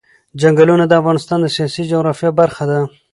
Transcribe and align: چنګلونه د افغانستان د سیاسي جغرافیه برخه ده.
چنګلونه 0.39 0.85
د 0.87 0.93
افغانستان 1.01 1.39
د 1.41 1.47
سیاسي 1.55 1.81
جغرافیه 1.91 2.31
برخه 2.39 2.63
ده. 2.71 2.79